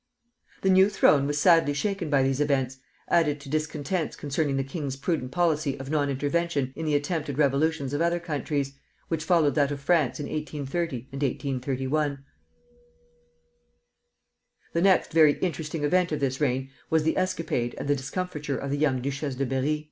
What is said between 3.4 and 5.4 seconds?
discontents concerning the king's prudent